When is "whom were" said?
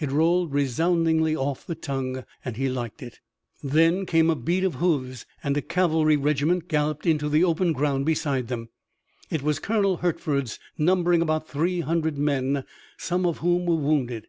13.38-13.76